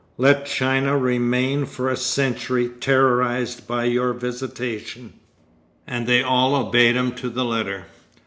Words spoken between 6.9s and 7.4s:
him to